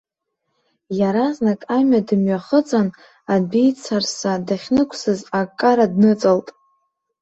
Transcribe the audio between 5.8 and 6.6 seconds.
дныҵалт.